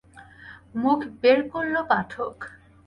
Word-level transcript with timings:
মুখ 0.75 0.99
বের 1.21 1.39
করল 1.49 1.75
পাঠক। 1.89 2.35